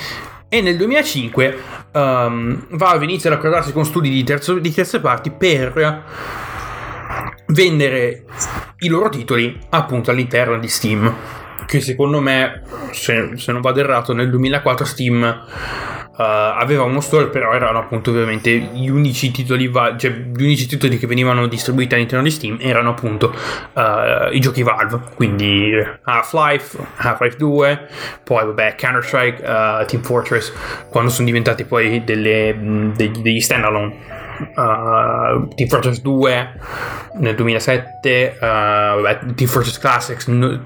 e 0.54 0.60
nel 0.60 0.76
2005 0.76 1.58
um, 1.94 2.66
Valve 2.72 3.06
inizia 3.06 3.32
ad 3.32 3.38
accordarsi 3.38 3.72
con 3.72 3.86
studi 3.86 4.10
di, 4.10 4.22
terzo, 4.26 4.60
di 4.60 4.74
terze 4.74 5.00
parti 5.00 5.32
per 5.32 6.04
vendere 7.48 8.26
i 8.80 8.90
loro 8.90 9.08
titoli 9.08 9.58
appunto 9.70 10.12
all'interno 10.12 10.60
di 10.60 10.68
Steam. 10.68 11.16
Che 11.66 11.80
secondo 11.80 12.20
me 12.20 12.64
se, 12.92 13.32
se 13.38 13.52
non 13.54 13.62
vado 13.62 13.80
errato 13.80 14.14
nel 14.14 14.30
2004 14.30 14.86
Steam 14.86 15.46
Uh, 16.22 16.54
aveva 16.60 16.84
uno 16.84 17.00
store, 17.00 17.30
però 17.30 17.52
erano 17.52 17.80
appunto 17.80 18.12
ovviamente 18.12 18.52
gli 18.52 18.90
unici 18.90 19.32
titoli, 19.32 19.68
va- 19.68 19.98
cioè 19.98 20.12
gli 20.12 20.44
unici 20.44 20.68
titoli 20.68 21.00
che 21.00 21.08
venivano 21.08 21.48
distribuiti 21.48 21.96
all'interno 21.96 22.24
di 22.24 22.30
Steam 22.30 22.58
erano 22.60 22.92
appunto 22.92 23.34
uh, 23.74 24.32
i 24.32 24.40
giochi 24.40 24.62
Valve, 24.62 25.00
quindi 25.16 25.74
Half-Life, 26.04 26.78
Half-Life 26.98 27.38
2, 27.38 27.88
poi 28.24 28.46
vabbè 28.46 28.76
Counter-Strike, 28.76 29.42
uh, 29.42 29.86
Team 29.86 30.04
Fortress, 30.04 30.54
quando 30.90 31.10
sono 31.10 31.26
diventati 31.26 31.64
poi 31.64 32.04
delle, 32.04 32.56
degli, 32.94 33.22
degli 33.22 33.40
standalone. 33.40 34.21
Uh, 34.56 35.48
Team 35.56 35.68
Fortress 35.68 36.02
2 36.02 36.60
nel 37.20 37.36
2007, 37.36 38.36
uh, 38.36 38.40
vabbè, 38.40 39.34
Team 39.36 39.50
Fortress 39.50 39.78
Classics, 39.78 40.28
no, 40.28 40.60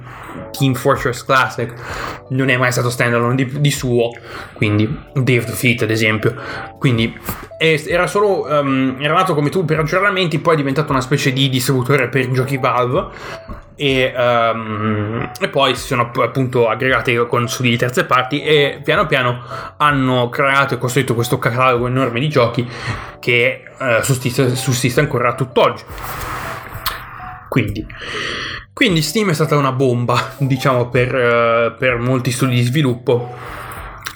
Team 0.52 0.74
Fortress 0.74 1.24
Classic 1.24 1.74
non 2.30 2.50
è 2.50 2.58
mai 2.58 2.72
stato 2.72 2.90
standalone 2.90 3.36
di, 3.36 3.60
di 3.60 3.72
suo, 3.72 4.12
quindi 4.54 4.88
Day 5.14 5.38
of 5.38 5.46
Defeat 5.46 5.84
ad 5.84 5.92
esempio. 5.92 6.34
Quindi 6.78 7.18
era 7.58 8.08
solo 8.08 8.46
um, 8.48 8.98
era 9.00 9.14
nato 9.14 9.34
come 9.34 9.50
tu 9.50 9.66
per 9.66 9.80
aggiornamenti, 9.80 10.40
poi 10.40 10.54
è 10.54 10.58
diventato 10.58 10.92
una 10.92 11.02
specie 11.02 11.32
di 11.32 11.50
distributore 11.50 12.10
per 12.10 12.30
giochi 12.32 12.58
Valve 12.58 13.64
e, 13.76 14.14
um, 14.16 15.32
e, 15.40 15.50
poi 15.50 15.76
si 15.76 15.88
sono 15.88 16.12
appunto 16.22 16.70
aggregati 16.70 17.16
con 17.28 17.48
studi 17.48 17.70
di 17.70 17.78
terze 17.78 18.06
parti 18.06 18.42
e 18.42 18.82
piano 18.84 19.06
piano 19.06 19.42
hanno 19.78 20.30
creato 20.30 20.76
e 20.76 20.78
costruito 20.78 21.14
questo 21.14 21.38
catalogo 21.38 21.88
enorme 21.88 22.20
di 22.20 22.30
giochi 22.30 22.68
che 23.20 23.64
uh, 23.78 24.02
sussiste, 24.02 24.56
sussiste 24.56 25.00
ancora 25.00 25.34
tutt'oggi. 25.36 25.84
Quindi 27.50 27.86
quindi 28.76 29.02
Steam 29.02 29.30
è 29.30 29.34
stata 29.34 29.56
una 29.56 29.72
bomba, 29.72 30.34
diciamo, 30.40 30.90
per, 30.90 31.16
uh, 31.16 31.78
per 31.78 31.98
molti 31.98 32.30
studi 32.30 32.56
di 32.56 32.64
sviluppo 32.64 33.34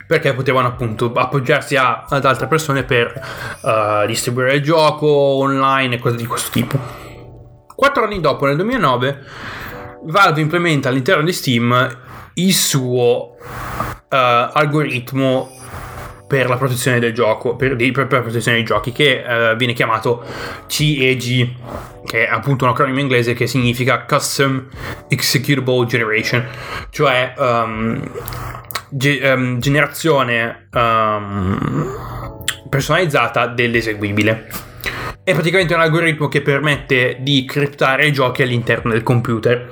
perché 0.06 0.34
potevano 0.34 0.68
appunto 0.68 1.14
appoggiarsi 1.14 1.78
a, 1.78 2.04
ad 2.10 2.26
altre 2.26 2.48
persone 2.48 2.84
per 2.84 3.14
uh, 3.62 4.06
distribuire 4.06 4.56
il 4.56 4.62
gioco 4.62 5.08
online 5.08 5.96
e 5.96 6.00
cose 6.00 6.18
di 6.18 6.26
questo 6.26 6.50
tipo. 6.52 7.09
Quattro 7.80 8.04
anni 8.04 8.20
dopo, 8.20 8.46
nel 8.46 8.58
2009, 8.58 9.24
Valve 10.04 10.42
implementa 10.42 10.90
all'interno 10.90 11.24
di 11.24 11.32
Steam 11.32 11.98
il 12.34 12.54
suo 12.54 13.38
uh, 13.38 13.38
algoritmo 14.10 15.50
per 16.28 16.50
la 16.50 16.58
protezione 16.58 17.00
del 17.00 17.14
gioco, 17.14 17.56
per, 17.56 17.78
per 17.78 18.08
la 18.10 18.20
protezione 18.20 18.58
dei 18.58 18.66
giochi, 18.66 18.92
che 18.92 19.24
uh, 19.26 19.56
viene 19.56 19.72
chiamato 19.72 20.26
CEG, 20.68 22.04
che 22.04 22.28
è 22.28 22.30
appunto 22.30 22.66
un 22.66 22.72
acronimo 22.72 23.00
inglese 23.00 23.34
che 23.34 23.48
significa 23.48 24.04
Custom 24.04 24.68
Executable 25.08 25.86
Generation, 25.86 26.46
cioè 26.90 27.34
um, 27.38 28.12
ge- 28.90 29.22
um, 29.32 29.58
generazione 29.60 30.68
um, 30.74 31.96
personalizzata 32.68 33.48
dell'eseguibile. 33.48 34.68
È 35.30 35.34
praticamente 35.34 35.76
un 35.76 35.82
algoritmo 35.82 36.28
che 36.28 36.42
permette 36.42 37.18
di 37.20 37.46
criptare 37.46 38.08
i 38.08 38.12
giochi 38.12 38.42
all'interno 38.42 38.90
del 38.90 39.04
computer 39.04 39.70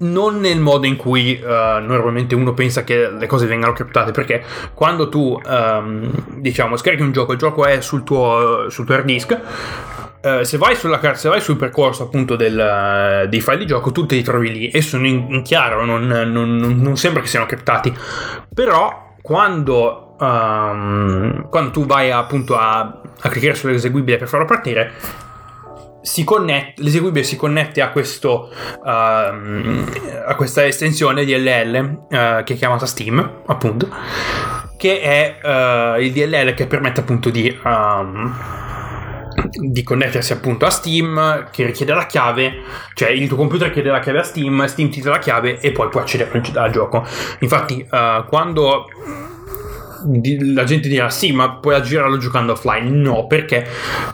non 0.00 0.40
nel 0.40 0.60
modo 0.60 0.86
in 0.86 0.96
cui 0.96 1.40
uh, 1.42 1.48
normalmente 1.82 2.34
uno 2.34 2.52
pensa 2.52 2.84
che 2.84 3.08
le 3.08 3.26
cose 3.26 3.46
vengano 3.46 3.72
criptate, 3.72 4.10
perché 4.10 4.44
quando 4.74 5.08
tu 5.08 5.40
um, 5.42 6.12
diciamo 6.36 6.76
scarichi 6.76 7.00
un 7.02 7.12
gioco, 7.12 7.32
il 7.32 7.38
gioco 7.38 7.64
è 7.64 7.80
sul 7.80 8.02
tuo, 8.02 8.66
sul 8.68 8.84
tuo 8.84 8.94
hard 8.94 9.06
disk. 9.06 9.40
Uh, 10.22 10.42
se, 10.42 10.58
vai 10.58 10.76
sulla, 10.76 11.00
se 11.14 11.30
vai 11.30 11.40
sul 11.40 11.56
percorso 11.56 12.02
appunto 12.02 12.36
del, 12.36 13.24
uh, 13.24 13.26
dei 13.26 13.40
file 13.40 13.56
di 13.56 13.66
gioco, 13.66 13.90
tu 13.90 14.04
te 14.04 14.16
li 14.16 14.22
trovi 14.22 14.52
lì 14.52 14.68
e 14.68 14.82
sono 14.82 15.06
in, 15.06 15.28
in 15.30 15.42
chiaro, 15.42 15.86
non, 15.86 16.06
non, 16.06 16.56
non, 16.56 16.96
sembra 16.98 17.22
che 17.22 17.28
siano 17.28 17.46
criptati. 17.46 17.96
Però 18.52 19.14
quando, 19.22 20.16
um, 20.18 21.48
quando 21.48 21.70
tu 21.70 21.86
vai 21.86 22.10
appunto 22.10 22.58
a, 22.58 22.99
a 23.20 23.28
cliccare 23.28 23.54
sull'eseguibile 23.54 24.16
per 24.16 24.28
farlo 24.28 24.46
partire, 24.46 24.92
si 26.02 26.24
connette, 26.24 26.82
l'eseguibile 26.82 27.24
si 27.24 27.36
connette 27.36 27.80
a, 27.82 27.90
questo, 27.90 28.50
uh, 28.50 28.88
a 28.88 30.34
questa 30.36 30.66
estensione 30.66 31.24
DLL 31.24 32.06
uh, 32.08 32.14
eh, 32.14 32.42
che 32.44 32.54
è 32.54 32.56
chiamata 32.56 32.86
Steam, 32.86 33.42
appunto, 33.46 33.88
che 34.76 35.00
è 35.00 35.38
uh, 35.42 36.00
il 36.00 36.12
DLL 36.12 36.54
che 36.54 36.66
permette 36.66 37.00
appunto 37.00 37.28
di, 37.28 37.54
um, 37.64 38.34
di 39.70 39.82
connettersi 39.82 40.32
appunto 40.32 40.64
a 40.64 40.70
Steam, 40.70 41.50
che 41.50 41.66
richiede 41.66 41.92
la 41.92 42.06
chiave, 42.06 42.62
cioè 42.94 43.10
il 43.10 43.28
tuo 43.28 43.36
computer 43.36 43.70
chiede 43.70 43.90
la 43.90 44.00
chiave 44.00 44.20
a 44.20 44.24
Steam, 44.24 44.64
Steam 44.66 44.88
ti 44.88 45.02
dà 45.02 45.10
la 45.10 45.18
chiave 45.18 45.60
e 45.60 45.70
poi 45.72 45.88
puoi 45.90 46.02
accedere 46.02 46.42
al 46.54 46.70
gioco. 46.70 47.06
Infatti, 47.40 47.86
uh, 47.90 48.24
quando 48.26 48.88
la 50.54 50.64
gente 50.64 50.88
dirà 50.88 51.10
sì 51.10 51.32
ma 51.32 51.52
puoi 51.52 51.74
aggirarlo 51.74 52.16
giocando 52.16 52.52
offline. 52.52 52.88
No 52.88 53.26
perché 53.26 53.66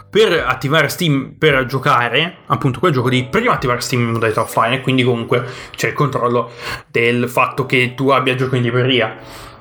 per 0.09 0.45
attivare 0.47 0.88
Steam 0.88 1.35
per 1.38 1.64
giocare 1.66 2.38
appunto 2.47 2.78
quel 2.78 2.93
gioco 2.93 3.09
devi 3.09 3.25
prima 3.25 3.52
attivare 3.52 3.81
Steam 3.81 4.02
in 4.02 4.11
modalità 4.12 4.43
offline 4.43 4.76
e 4.76 4.81
quindi 4.81 5.02
comunque 5.02 5.45
c'è 5.75 5.88
il 5.88 5.95
controllo 5.95 6.50
del 6.90 7.28
fatto 7.28 7.66
che 7.66 7.95
tu 7.95 8.11
abbia 8.11 8.33
il 8.33 8.38
gioco 8.38 8.57
in 8.57 8.62
libreria. 8.62 9.16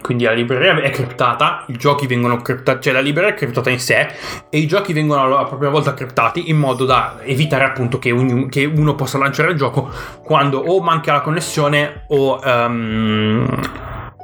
Quindi 0.05 0.25
la 0.25 0.33
libreria 0.33 0.79
è 0.81 0.91
criptata, 0.91 1.63
i 1.69 1.77
giochi 1.77 2.05
vengono 2.05 2.37
criptati, 2.37 2.79
cioè 2.79 2.93
la 2.93 2.99
libreria 2.99 3.31
è 3.31 3.33
criptata 3.33 3.71
in 3.71 3.79
sé 3.79 4.07
e 4.51 4.59
i 4.59 4.67
giochi 4.67 4.93
vengono 4.93 5.35
a 5.35 5.45
propria 5.45 5.69
volta 5.69 5.95
criptati 5.95 6.47
in 6.51 6.57
modo 6.57 6.85
da 6.85 7.17
evitare 7.23 7.63
appunto 7.63 7.97
che, 7.97 8.11
ognuno, 8.11 8.45
che 8.45 8.65
uno 8.65 8.93
possa 8.93 9.17
lanciare 9.17 9.49
il 9.49 9.57
gioco 9.57 9.89
quando 10.23 10.59
o 10.59 10.79
manca 10.79 11.13
la 11.13 11.21
connessione 11.21 12.03
o 12.09 12.39
um, 12.39 13.47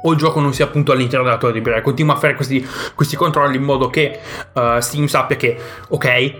o 0.02 0.12
il 0.12 0.18
gioco 0.18 0.40
non 0.40 0.52
sia 0.52 0.64
appunto 0.64 0.92
all'interno 0.92 1.24
della 1.24 1.38
tua 1.38 1.50
libreria. 1.50 1.82
Continua 1.82 2.14
a 2.14 2.18
fare 2.18 2.34
questi, 2.34 2.66
questi 2.94 3.16
controlli 3.16 3.56
in 3.56 3.62
modo 3.62 3.88
che 3.88 4.18
uh, 4.52 4.78
Steam 4.80 5.06
sappia 5.06 5.36
che, 5.36 5.56
ok, 5.88 6.34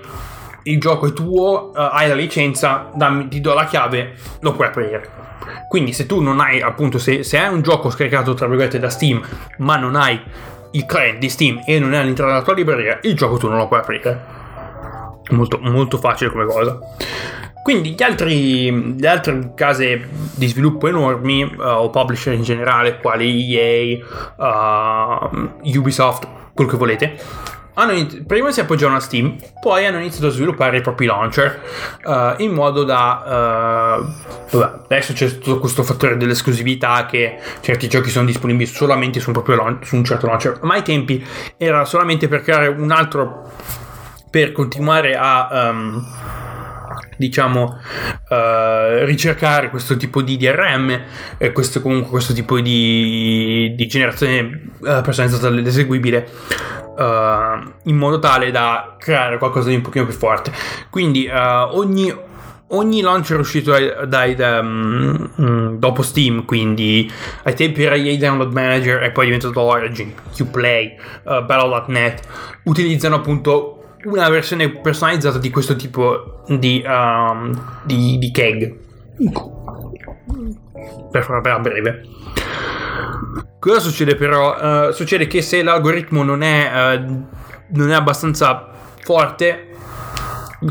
il 0.64 0.78
gioco 0.78 1.06
è 1.06 1.12
tuo, 1.12 1.70
uh, 1.74 1.78
hai 1.92 2.08
la 2.08 2.14
licenza, 2.14 2.90
dammi, 2.94 3.28
ti 3.28 3.40
do 3.40 3.54
la 3.54 3.64
chiave, 3.64 4.14
lo 4.40 4.52
puoi 4.52 4.68
aprire. 4.68 5.20
Quindi 5.68 5.92
se 5.92 6.06
tu 6.06 6.20
non 6.20 6.40
hai, 6.40 6.60
appunto, 6.60 6.98
se, 6.98 7.22
se 7.22 7.38
hai 7.38 7.52
un 7.52 7.62
gioco 7.62 7.90
scaricato 7.90 8.34
tra 8.34 8.46
virgolette 8.46 8.78
da 8.78 8.90
Steam, 8.90 9.22
ma 9.58 9.76
non 9.76 9.96
hai 9.96 10.20
il 10.72 10.86
client 10.86 11.18
di 11.18 11.28
Steam 11.28 11.62
e 11.66 11.78
non 11.78 11.94
è 11.94 11.98
all'interno 11.98 12.30
della 12.30 12.44
tua 12.44 12.54
libreria, 12.54 12.98
il 13.02 13.14
gioco 13.14 13.36
tu 13.36 13.48
non 13.48 13.58
lo 13.58 13.68
puoi 13.68 13.80
aprire. 13.80 14.40
Molto, 15.30 15.58
molto 15.62 15.98
facile 15.98 16.30
come 16.30 16.44
cosa. 16.44 16.78
Quindi 17.62 17.94
gli 17.96 18.02
altri, 18.02 18.98
le 18.98 19.08
altre 19.08 19.52
case 19.54 20.08
di 20.34 20.46
sviluppo 20.48 20.88
enormi 20.88 21.42
uh, 21.44 21.60
o 21.60 21.90
publisher 21.90 22.32
in 22.32 22.42
generale, 22.42 22.98
quali 22.98 23.56
EA, 23.56 23.98
uh, 24.36 25.50
Ubisoft, 25.62 26.26
quello 26.54 26.70
che 26.70 26.76
volete. 26.76 27.18
Inizi- 27.74 28.24
prima 28.24 28.50
si 28.50 28.60
appoggiavano 28.60 28.98
a 28.98 29.00
Steam, 29.00 29.36
poi 29.60 29.86
hanno 29.86 29.98
iniziato 29.98 30.26
a 30.26 30.30
sviluppare 30.30 30.76
i 30.76 30.80
propri 30.82 31.06
launcher 31.06 31.62
uh, 32.04 32.34
in 32.42 32.52
modo 32.52 32.84
da... 32.84 33.98
Uh, 34.50 34.56
vabbè, 34.58 34.84
adesso 34.84 35.14
c'è 35.14 35.38
tutto 35.38 35.58
questo 35.58 35.82
fattore 35.82 36.18
dell'esclusività 36.18 37.06
che 37.06 37.38
certi 37.60 37.88
giochi 37.88 38.10
sono 38.10 38.26
disponibili 38.26 38.66
solamente 38.66 39.20
su 39.20 39.28
un, 39.28 39.32
proprio 39.34 39.56
launch, 39.56 39.86
su 39.86 39.96
un 39.96 40.04
certo 40.04 40.26
launcher, 40.26 40.58
ma 40.62 40.74
ai 40.74 40.82
tempi 40.82 41.24
era 41.56 41.84
solamente 41.86 42.28
per 42.28 42.42
creare 42.42 42.66
un 42.66 42.90
altro... 42.90 43.50
per 44.28 44.52
continuare 44.52 45.14
a... 45.16 45.70
Um, 45.70 46.06
diciamo 47.22 47.78
uh, 48.28 49.04
ricercare 49.04 49.70
questo 49.70 49.96
tipo 49.96 50.22
di 50.22 50.36
DRM 50.36 51.00
e 51.38 51.52
questo 51.52 51.80
comunque 51.80 52.10
questo 52.10 52.32
tipo 52.32 52.58
di, 52.58 53.72
di 53.76 53.86
generazione 53.86 54.70
uh, 54.80 55.02
personalizzata 55.02 55.48
dell'eseguibile 55.50 56.28
uh, 56.96 57.72
in 57.84 57.96
modo 57.96 58.18
tale 58.18 58.50
da 58.50 58.96
creare 58.98 59.38
qualcosa 59.38 59.68
di 59.68 59.76
un 59.76 59.82
pochino 59.82 60.04
più 60.04 60.14
forte. 60.14 60.52
Quindi 60.90 61.28
ogni 61.30 62.30
ogni 62.74 63.02
launcher 63.02 63.38
uscito 63.38 63.70
dai, 63.70 63.92
dai 64.08 64.34
da, 64.34 64.60
um, 64.60 65.76
dopo 65.78 66.00
Steam, 66.00 66.46
quindi 66.46 67.10
ai 67.42 67.54
tempi 67.54 67.82
era 67.82 67.96
EA 67.96 68.16
Download 68.16 68.50
Manager 68.50 69.02
e 69.02 69.10
poi 69.10 69.24
è 69.24 69.26
diventato 69.26 69.60
Origin, 69.60 70.14
Qplay, 70.34 70.94
uh, 71.24 71.44
Battle.net, 71.44 72.22
utilizzano 72.64 73.16
appunto 73.16 73.81
una 74.04 74.28
versione 74.28 74.68
personalizzata 74.70 75.38
di 75.38 75.50
questo 75.50 75.76
tipo 75.76 76.42
di, 76.46 76.82
um, 76.86 77.82
di, 77.84 78.18
di 78.18 78.30
keg. 78.30 78.76
Per 81.10 81.22
farla 81.22 81.58
breve. 81.58 82.02
Cosa 83.58 83.78
succede 83.78 84.16
però? 84.16 84.88
Uh, 84.88 84.92
succede 84.92 85.26
che 85.26 85.42
se 85.42 85.62
l'algoritmo 85.62 86.22
non 86.22 86.42
è, 86.42 86.96
uh, 86.96 87.26
non 87.68 87.90
è 87.90 87.94
abbastanza 87.94 88.70
forte, 89.02 89.68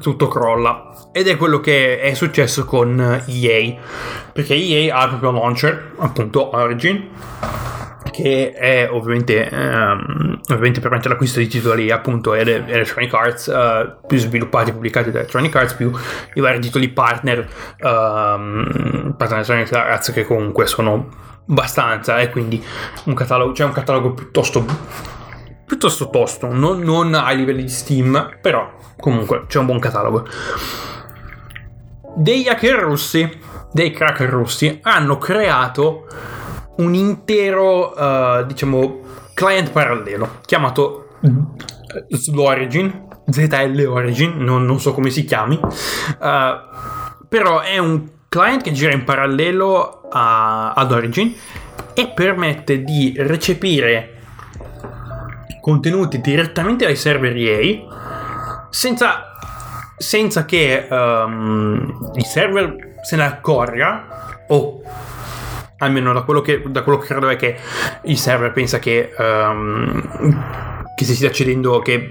tutto 0.02 0.28
crolla. 0.28 0.90
Ed 1.14 1.28
è 1.28 1.38
quello 1.38 1.60
che 1.60 2.00
è 2.00 2.14
successo 2.14 2.66
con 2.66 3.24
EA. 3.28 3.76
Perché 4.34 4.56
EA 4.56 4.96
ha 4.96 5.04
il 5.04 5.10
proprio 5.10 5.32
launcher, 5.32 5.94
appunto 5.98 6.56
Origin 6.56 7.10
che 8.12 8.52
è 8.52 8.90
ovviamente, 8.90 9.50
um, 9.52 10.40
ovviamente 10.50 10.80
permette 10.80 11.08
l'acquisto 11.08 11.40
di 11.40 11.48
titoli 11.48 11.90
appunto 11.92 12.34
Electronic 12.34 13.14
Arts 13.14 13.48
uh, 13.48 14.06
più 14.06 14.18
sviluppati 14.18 14.70
e 14.70 14.74
pubblicati 14.74 15.12
da 15.12 15.20
Electronic 15.20 15.56
Arts 15.56 15.74
più 15.74 15.92
i 16.34 16.40
vari 16.42 16.60
titoli 16.60 16.90
partner 16.90 17.48
um, 17.82 19.16
partner 19.18 19.40
Electronic 19.40 19.74
Arts 19.74 20.12
che 20.12 20.26
comunque 20.26 20.68
sono 20.68 21.10
abbastanza 21.50 22.20
e 22.20 22.24
eh, 22.24 22.30
quindi 22.30 22.64
un 23.06 23.14
catalogo, 23.14 23.52
c'è 23.54 23.64
un 23.64 23.72
catalogo 23.72 24.14
piuttosto 24.14 24.66
piuttosto 25.66 26.10
tosto 26.10 26.52
non, 26.54 26.82
non 26.82 27.14
ai 27.14 27.38
livelli 27.38 27.64
di 27.64 27.70
Steam 27.70 28.38
però 28.42 28.72
comunque 28.98 29.46
c'è 29.48 29.60
un 29.60 29.66
buon 29.66 29.80
catalogo. 29.80 30.28
Degli 32.14 32.48
hacker 32.48 32.78
russi 32.80 33.40
dei 33.72 33.92
cracker 33.92 34.30
russi 34.30 34.80
hanno 34.82 35.18
creato 35.18 36.06
un 36.78 36.94
intero, 36.94 37.94
uh, 37.94 38.46
diciamo, 38.46 39.00
client 39.34 39.72
parallelo 39.72 40.40
chiamato 40.46 41.08
Origin, 42.36 43.08
ZL 43.30 43.86
Origin, 43.88 44.38
non, 44.38 44.66
non, 44.66 44.80
so 44.80 44.94
come 44.94 45.10
si 45.10 45.24
chiami, 45.24 45.60
uh, 45.60 47.28
però 47.28 47.62
è 47.62 47.78
un 47.78 48.08
client 48.28 48.64
che 48.64 48.72
gira 48.72 48.94
in 48.94 49.04
parallelo 49.04 50.08
a, 50.10 50.74
ad 50.74 50.92
Origin 50.92 51.34
e 51.94 52.08
permette 52.08 52.84
di 52.84 53.14
recepire 53.18 54.20
contenuti 55.62 56.20
direttamente 56.22 56.86
dai 56.86 56.96
server 56.96 57.36
EA 57.36 58.68
senza, 58.70 59.36
senza 59.98 60.46
che 60.46 60.88
um, 60.90 62.12
il 62.16 62.26
server 62.26 62.96
se 63.04 63.16
ne 63.16 63.24
accorga 63.24 64.44
o 64.48 64.82
almeno 65.82 66.14
da 66.14 66.22
quello 66.22 66.42
che, 66.42 66.64
da 66.66 66.84
quello 66.84 66.98
che 66.98 67.08
credo 67.08 67.30
è 67.30 67.36
che 67.36 67.58
il 68.04 68.18
server 68.18 68.52
pensa 68.52 68.80
che, 68.80 69.14
um, 69.18 70.94
che 70.96 71.06
si 71.06 71.16
stia 71.16 71.30
accedendo, 71.30 71.80
che, 71.80 72.10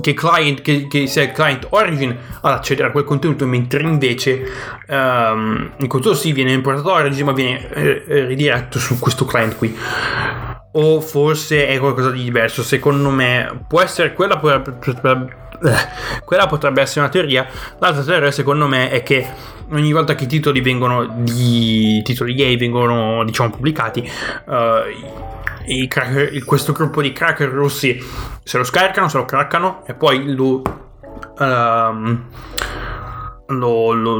che, 0.00 0.14
client, 0.14 0.60
che, 0.60 0.86
che, 0.88 1.06
sia 1.06 1.22
il 1.22 1.32
client 1.32 1.66
origin 1.70 2.16
ad 2.40 2.52
accedere 2.52 2.88
a 2.88 2.90
quel 2.90 3.04
contenuto, 3.04 3.46
mentre 3.46 3.82
invece 3.82 4.42
um, 4.88 5.72
il 5.76 5.86
contenuto 5.86 6.14
sì 6.14 6.32
viene 6.32 6.52
importato 6.52 6.90
origin 6.90 7.26
ma 7.26 7.32
viene 7.32 7.70
eh, 7.72 8.24
ridiretto 8.26 8.78
su 8.78 8.98
questo 8.98 9.24
client 9.24 9.56
qui 9.56 9.76
o 10.72 11.00
forse 11.00 11.66
è 11.66 11.78
qualcosa 11.78 12.10
di 12.10 12.22
diverso. 12.22 12.62
Secondo 12.62 13.10
me 13.10 13.64
può 13.66 13.80
essere 13.80 14.12
quella, 14.12 14.38
quella 14.38 16.46
potrebbe 16.46 16.80
essere 16.80 17.00
una 17.00 17.08
teoria. 17.08 17.46
L'altra 17.78 18.02
teoria, 18.02 18.30
secondo 18.30 18.68
me, 18.68 18.90
è 18.90 19.02
che 19.02 19.58
ogni 19.72 19.92
volta 19.92 20.14
che 20.14 20.24
i 20.24 20.26
titoli 20.26 20.60
vengono 20.60 21.06
di 21.18 22.00
titoli 22.02 22.34
gay 22.34 22.56
vengono 22.56 23.24
diciamo 23.24 23.50
pubblicati 23.50 24.08
uh, 24.46 25.86
cracker, 25.88 26.44
questo 26.44 26.72
gruppo 26.72 27.02
di 27.02 27.12
cracker 27.12 27.48
rossi 27.48 28.02
se 28.42 28.58
lo 28.58 28.64
scaricano 28.64 29.08
se 29.08 29.18
lo 29.18 29.24
craccano 29.24 29.84
e 29.86 29.94
poi 29.94 30.34
lo, 30.34 30.62
uh, 31.38 32.18
lo, 33.50 33.92
lo, 33.92 34.18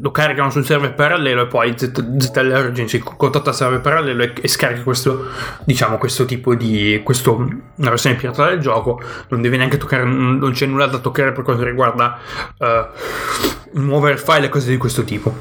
lo, 0.00 0.10
caricano 0.10 0.50
sul 0.50 0.64
server 0.64 0.94
parallelo 0.94 1.42
e 1.42 1.46
poi 1.46 1.74
ZL 1.76 2.86
si 2.86 2.98
contatta 2.98 3.50
il 3.50 3.56
server 3.56 3.80
parallelo 3.80 4.22
e, 4.22 4.32
e, 4.40 4.48
scarica 4.48 4.82
questo 4.82 5.28
diciamo 5.64 5.98
questo 5.98 6.24
tipo 6.24 6.54
di 6.54 7.00
questo, 7.04 7.36
una 7.36 7.88
versione 7.90 8.16
pirata 8.16 8.48
del 8.48 8.60
gioco. 8.60 9.00
Non 9.28 9.40
deve 9.42 9.56
neanche 9.56 9.76
toccare 9.76 10.04
non 10.04 10.52
c'è 10.52 10.66
nulla 10.66 10.86
da 10.86 10.98
toccare 10.98 11.32
per 11.32 11.44
quanto 11.44 11.64
riguarda 11.64 12.18
uh, 12.58 13.80
muovere 13.80 14.16
file 14.16 14.46
e 14.46 14.48
cose 14.48 14.70
di 14.70 14.76
questo 14.76 15.04
tipo. 15.04 15.34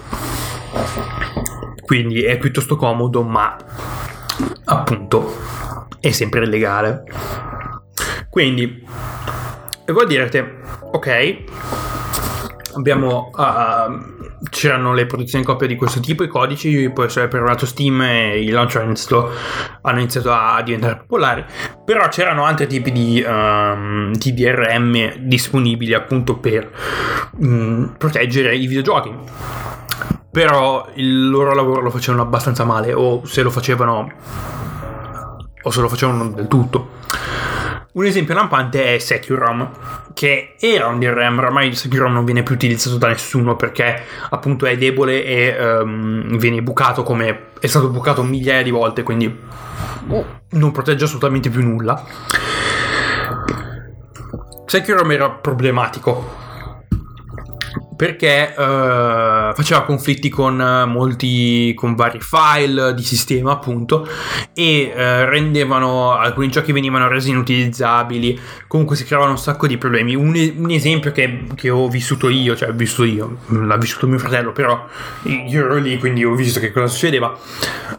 Quindi 1.82 2.24
è 2.24 2.38
piuttosto 2.38 2.76
comodo 2.76 3.24
ma 3.24 3.58
appunto 4.66 5.36
è 6.00 6.12
sempre 6.12 6.44
illegale 6.44 7.04
quindi 8.30 8.86
e 9.86 9.92
voi 9.92 10.06
direte 10.06 10.60
ok 10.92 11.44
abbiamo 12.76 13.32
uh, 13.34 14.48
c'erano 14.50 14.94
le 14.94 15.06
produzioni 15.06 15.46
in 15.48 15.68
di 15.68 15.76
questo 15.76 16.00
tipo, 16.00 16.24
i 16.24 16.28
codici, 16.28 16.90
poi 16.90 17.06
essere 17.06 17.28
per 17.28 17.42
lato 17.42 17.66
Steam 17.66 18.02
e 18.02 18.42
i 18.42 18.50
launcher 18.50 18.82
hanno 19.82 20.00
iniziato 20.00 20.32
a 20.32 20.62
diventare 20.62 20.98
popolari, 20.98 21.46
però 21.84 22.08
c'erano 22.08 22.46
altri 22.46 22.68
tipi 22.68 22.92
di, 22.92 23.24
um, 23.26 24.14
di 24.14 24.34
DRM 24.34 25.18
disponibili 25.20 25.94
appunto 25.94 26.38
per 26.38 26.72
um, 27.40 27.96
proteggere 27.98 28.56
i 28.56 28.68
videogiochi. 28.68 29.14
Però 30.32 30.88
il 30.94 31.30
loro 31.30 31.56
lavoro 31.56 31.82
lo 31.82 31.90
facevano 31.90 32.22
abbastanza 32.22 32.64
male, 32.64 32.94
o 32.94 33.26
se 33.26 33.42
lo 33.42 33.50
facevano, 33.50 34.12
o 35.64 35.70
se 35.72 35.82
lo 35.82 35.90
facevano 35.90 36.30
del 36.30 36.48
tutto. 36.48 36.98
Un 38.00 38.06
esempio 38.06 38.34
lampante 38.34 38.96
è 38.96 38.98
SecuROM, 38.98 39.72
che 40.14 40.56
era 40.58 40.88
un 40.88 41.00
DRM, 41.00 41.38
ormai 41.40 41.76
SecuROM 41.76 42.14
non 42.14 42.24
viene 42.24 42.44
più 42.44 42.56
utilizzato 42.56 42.96
da 42.96 43.10
nessuno 43.10 43.58
perché 43.58 44.04
appunto 44.30 44.66
è 44.66 44.78
debole 44.78 45.22
e 45.26 45.82
um, 45.82 46.38
viene 46.38 46.62
bucato 46.62 47.04
come 47.04 47.48
è 47.60 47.68
stato 47.68 47.90
bucato 47.90 48.24
migliaia 48.24 48.64
di 48.64 48.70
volte, 48.70 49.04
quindi 49.04 49.38
non 50.52 50.72
protegge 50.72 51.04
assolutamente 51.04 51.50
più 51.50 51.62
nulla. 51.62 52.02
SecuROM 54.66 55.12
era 55.12 55.30
problematico 55.32 56.49
perché 58.00 58.54
uh, 58.56 59.54
faceva 59.54 59.84
conflitti 59.84 60.30
con 60.30 60.56
molti 60.88 61.74
con 61.76 61.96
vari 61.96 62.22
file 62.22 62.94
di 62.94 63.04
sistema 63.04 63.52
appunto 63.52 64.08
e 64.54 64.90
uh, 64.90 64.98
rendevano 65.30 66.14
alcuni 66.14 66.48
giochi 66.48 66.72
venivano 66.72 67.10
resi 67.10 67.32
inutilizzabili. 67.32 68.40
Comunque 68.68 68.96
si 68.96 69.04
creavano 69.04 69.32
un 69.32 69.38
sacco 69.38 69.68
di 69.68 69.78
problemi. 69.78 70.16
Un, 70.16 70.28
un 70.30 70.70
esempio 70.72 71.12
che, 71.12 71.44
che, 71.56 71.70
ho 71.70 71.90
vissuto 71.90 72.30
io 72.30 72.56
cioè 72.56 72.70
ho 72.70 72.74
vissuto 72.74 73.04
io 73.04 73.40
l'ha 73.48 73.76
vissuto 73.76 74.08
mio 74.08 74.18
fratello 74.18 74.54
però 74.54 74.88
io 75.24 75.66
ero 75.66 75.76
lì 75.76 75.98
quindi 75.98 76.24
ho 76.24 76.36
visto 76.36 76.62
che 76.62 76.72
cosa 76.72 76.88
succedeva. 76.88 77.38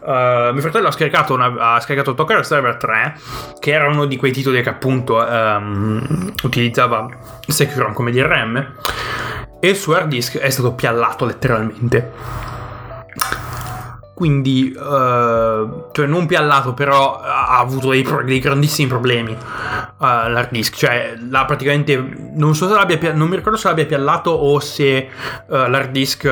Uh, 0.01 0.51
mio 0.51 0.61
fratello 0.61 0.87
ha 0.87 0.91
scaricato, 0.91 1.35
una, 1.35 1.75
ha 1.75 1.79
scaricato 1.79 2.15
Toker 2.15 2.43
Server 2.43 2.75
3 2.77 3.19
che 3.59 3.71
era 3.71 3.87
uno 3.87 4.05
di 4.05 4.17
quei 4.17 4.31
titoli 4.31 4.63
che 4.63 4.69
appunto 4.69 5.17
um, 5.17 6.33
utilizzava 6.41 7.07
Secure 7.45 7.93
come 7.93 8.11
DRM 8.11 8.73
e 9.61 9.69
il 9.69 9.75
suo 9.75 9.93
hard 9.93 10.07
disk 10.09 10.37
è 10.37 10.49
stato 10.49 10.73
piallato 10.73 11.23
letteralmente. 11.23 12.11
Quindi, 14.13 14.73
uh, 14.75 15.89
cioè 15.91 16.05
non 16.05 16.25
piallato, 16.27 16.73
però 16.73 17.19
ha 17.19 17.57
avuto 17.57 17.89
dei, 17.89 18.05
dei 18.25 18.39
grandissimi 18.39 18.87
problemi 18.87 19.31
uh, 19.31 19.95
l'hard 19.97 20.49
disk. 20.51 20.75
Cioè, 20.75 21.15
l'ha 21.29 21.45
praticamente. 21.45 21.95
Non 22.35 22.53
so 22.53 22.67
se 22.67 22.73
l'abbia. 22.73 23.13
Non 23.13 23.29
mi 23.29 23.35
ricordo 23.35 23.57
se 23.57 23.67
l'abbia 23.67 23.85
piallato 23.85 24.29
o 24.31 24.59
se 24.59 25.09
uh, 25.47 25.55
l'hard 25.55 25.91
disk 25.91 26.27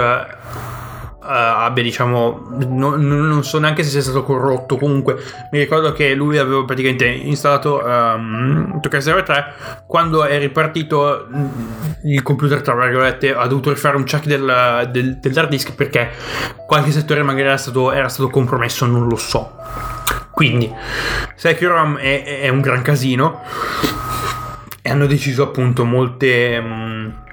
abbia, 1.30 1.84
diciamo, 1.84 2.48
non, 2.68 3.06
non, 3.06 3.44
so 3.44 3.60
neanche 3.60 3.84
se 3.84 3.90
sia 3.90 4.02
stato 4.02 4.24
corrotto. 4.24 4.78
Comunque, 4.78 5.18
mi 5.52 5.60
ricordo 5.60 5.92
che 5.92 6.16
lui 6.16 6.38
aveva 6.38 6.64
praticamente 6.66 7.06
installato 7.06 7.82
um, 7.84 8.80
Tokyo 8.82 9.00
Server 9.00 9.24
3. 9.24 9.54
Quando 9.86 10.26
è 10.26 10.40
ripartito, 10.40 11.28
mm, 11.32 11.46
il 12.06 12.24
computer, 12.24 12.62
tra 12.62 12.74
virgolette, 12.74 13.34
ha 13.34 13.46
dovuto 13.46 13.70
rifare 13.70 13.96
un 13.96 14.04
check 14.04 14.26
del, 14.26 14.90
del, 14.92 15.20
dell'hard 15.20 15.50
disk 15.50 15.76
perché 15.76 16.10
qualche 16.66 16.92
settore 16.92 17.22
magari 17.22 17.48
era 17.48 17.58
stato, 17.58 17.92
era 17.92 18.10
stato 18.10 18.30
compromesso, 18.30 18.86
non 18.88 19.08
lo 19.08 19.16
so. 19.16 19.56
Quindi, 20.32 20.72
Securom 21.36 21.98
è, 21.98 22.42
è 22.42 22.50
un 22.50 22.62
gran 22.62 22.82
casino 22.82 23.42
e 24.82 24.90
hanno 24.90 25.06
deciso 25.06 25.44
appunto 25.44 25.86
molte. 25.86 26.58
Um, 26.58 27.28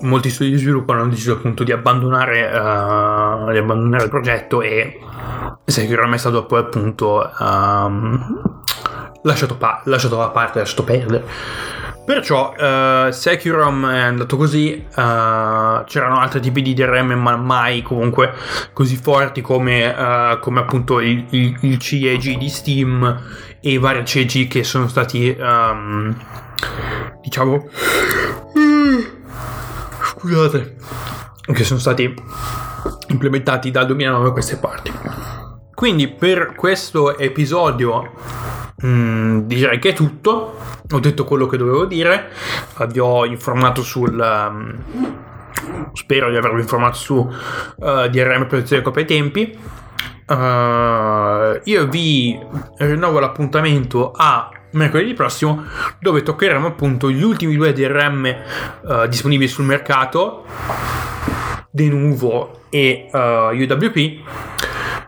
molti 0.00 0.30
studi 0.30 0.50
di 0.50 0.56
sviluppo 0.56 0.92
hanno 0.92 1.08
deciso 1.08 1.32
appunto 1.32 1.64
di 1.64 1.72
abbandonare, 1.72 2.46
uh, 2.46 3.50
di 3.50 3.58
abbandonare 3.58 4.04
il 4.04 4.10
progetto 4.10 4.62
e 4.62 4.98
Securom 5.64 6.14
è 6.14 6.18
stato 6.18 6.44
poi 6.46 6.60
appunto 6.60 7.30
um, 7.38 8.42
lasciato, 9.22 9.56
pa- 9.56 9.82
lasciato 9.84 10.16
da 10.16 10.28
parte, 10.28 10.58
lasciato 10.58 10.84
perdere. 10.84 11.24
Perciò 12.04 12.52
uh, 12.52 13.10
Securom 13.10 13.88
è 13.88 14.00
andato 14.00 14.36
così, 14.36 14.84
uh, 14.86 15.84
c'erano 15.84 16.18
altri 16.18 16.40
tipi 16.40 16.60
di 16.60 16.74
DRM 16.74 17.12
ma 17.12 17.34
mai 17.36 17.80
comunque 17.80 18.34
così 18.74 18.96
forti 18.96 19.40
come, 19.40 19.86
uh, 19.86 20.38
come 20.38 20.60
appunto 20.60 21.00
il, 21.00 21.24
il, 21.30 21.56
il, 21.62 21.78
CEG 21.78 22.36
di 22.36 22.48
Steam 22.50 23.22
e 23.58 23.70
i 23.70 23.78
vari 23.78 24.04
CEG 24.04 24.48
che 24.48 24.64
sono 24.64 24.86
stati 24.86 25.34
um, 25.40 26.14
diciamo 27.22 27.68
scusate 30.24 30.76
che 31.52 31.64
sono 31.64 31.78
stati 31.78 32.14
implementati 33.08 33.70
dal 33.70 33.86
2009 33.86 34.28
a 34.28 34.32
queste 34.32 34.56
parti. 34.56 34.92
Quindi 35.74 36.08
per 36.08 36.54
questo 36.54 37.18
episodio 37.18 38.12
Mm, 38.84 39.40
direi 39.46 39.78
che 39.78 39.90
è 39.90 39.92
tutto. 39.92 40.56
Ho 40.90 40.98
detto 40.98 41.24
quello 41.24 41.46
che 41.46 41.56
dovevo 41.56 41.86
dire. 41.86 42.30
Vi 42.88 42.98
ho 42.98 43.24
informato 43.24 43.82
sul. 43.82 44.18
Um, 44.18 45.22
spero 45.92 46.28
di 46.30 46.36
avervi 46.36 46.60
informato 46.60 46.96
su 46.96 47.14
uh, 47.14 48.08
DRM 48.08 48.46
protezione 48.46 48.82
copia 48.82 49.02
e 49.02 49.04
tempi. 49.06 49.58
Uh, 50.26 51.60
io 51.64 51.86
vi 51.86 52.38
rinnovo 52.78 53.20
l'appuntamento 53.20 54.10
a 54.10 54.50
mercoledì 54.74 55.14
prossimo 55.14 55.64
dove 55.98 56.22
toccheremo 56.22 56.66
appunto 56.66 57.10
gli 57.10 57.22
ultimi 57.22 57.56
due 57.56 57.72
DRM 57.72 58.36
uh, 58.82 59.06
disponibili 59.06 59.48
sul 59.48 59.64
mercato 59.64 60.44
Denuvo 61.70 62.60
e 62.70 63.08
uh, 63.12 63.18
UWP 63.18 64.22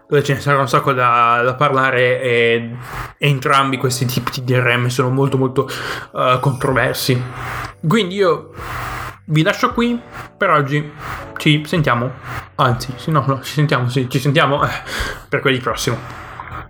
dove 0.09 0.23
ce 0.23 0.35
ne 0.35 0.41
sarà 0.41 0.61
un 0.61 0.69
sacco 0.69 0.93
da, 0.93 1.43
da 1.45 1.55
parlare 1.55 2.21
e 2.23 2.77
entrambi 3.19 3.77
questi 3.77 4.05
tipi 4.07 4.41
di 4.41 4.45
DRM 4.45 4.87
sono 4.87 5.11
molto 5.11 5.37
molto 5.37 5.69
uh, 6.13 6.39
controversi. 6.39 7.21
Quindi 7.87 8.15
io 8.15 8.53
vi 9.27 9.43
lascio 9.43 9.73
qui 9.73 10.01
per 10.37 10.51
oggi. 10.51 10.93
Ci 11.37 11.65
sentiamo. 11.67 12.11
Anzi, 12.57 12.95
no, 13.07 13.25
no, 13.27 13.43
ci 13.43 13.53
sentiamo, 13.53 13.89
sì, 13.89 14.09
ci 14.09 14.19
sentiamo 14.19 14.65
eh, 14.65 14.71
per 15.29 15.41
quelli 15.41 15.59
prossimi. 15.59 15.97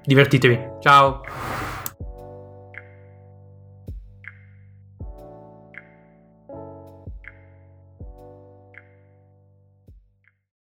Divertitevi. 0.05 0.59
Ciao. 0.81 1.56